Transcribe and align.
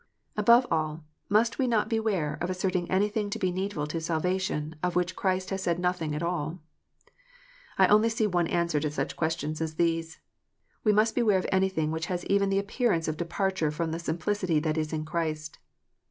Above 0.35 0.65
all, 0.71 1.03
must 1.29 1.59
we 1.59 1.67
not 1.67 1.87
beware 1.87 2.39
of 2.41 2.49
asserting 2.49 2.89
anything 2.89 3.29
to 3.29 3.37
be 3.37 3.51
needful 3.51 3.85
to 3.85 4.01
salvation 4.01 4.75
of 4.81 4.95
which 4.95 5.15
Christ 5.15 5.51
has 5.51 5.61
said 5.61 5.77
nothing 5.77 6.15
at 6.15 6.23
all 6.23 6.47
1 6.47 6.59
I 7.77 7.87
only 7.87 8.09
see 8.09 8.25
one 8.25 8.47
answer 8.47 8.79
to 8.79 8.89
such 8.89 9.15
ques 9.15 9.35
tions 9.37 9.61
as 9.61 9.75
these. 9.75 10.19
We 10.83 10.91
must 10.91 11.13
beware 11.13 11.37
of 11.37 11.45
anything 11.51 11.91
which 11.91 12.07
has 12.07 12.25
even 12.25 12.49
the 12.49 12.57
appearance 12.57 13.07
of 13.07 13.15
departure 13.15 13.69
from 13.69 13.91
the" 13.91 13.99
simplicity 14.09 14.59
that 14.61 14.75
is 14.75 14.91
in 14.91 15.05
Christ." 15.05 15.59